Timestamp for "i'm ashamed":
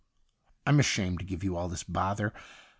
0.65-1.19